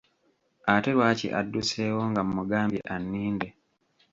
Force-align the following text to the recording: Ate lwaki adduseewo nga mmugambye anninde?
Ate 0.73 0.89
lwaki 0.95 1.27
adduseewo 1.39 2.01
nga 2.11 2.21
mmugambye 2.27 2.79
anninde? 2.93 3.47